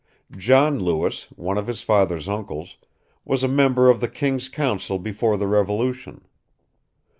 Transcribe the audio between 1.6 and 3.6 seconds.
his father's uncles, was a